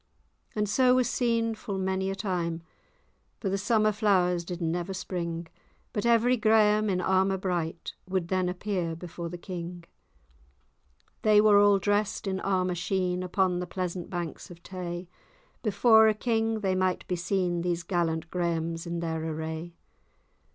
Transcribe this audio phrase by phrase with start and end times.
[0.55, 2.63] And so was seen full many a time;
[3.39, 5.45] For the summer flowers did never spring,
[5.93, 9.83] But every Graham, in armour bright, Would then appear before the king.
[11.21, 15.07] They were all drest in armour sheen, Upon the pleasant banks of Tay;
[15.61, 19.75] Before a king they might be seen, These gallant Grahams in their array.